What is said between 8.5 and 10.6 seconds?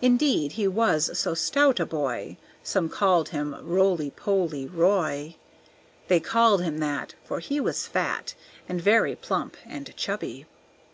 And very plump and chubby.